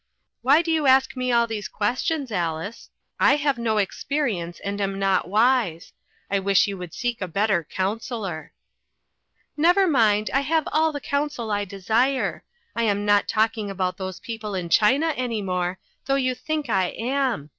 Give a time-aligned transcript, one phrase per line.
[0.41, 2.89] Why do you ask me all these questions, Alice?
[3.19, 5.93] I have no experience, and am not wise.
[6.31, 8.49] I wish you would seek a better coun selor/'"
[9.65, 12.43] Never mind, I have all the counsel I desire.
[12.75, 15.77] I am not talking about those peo ple in China any more,
[16.07, 17.49] though you think I am.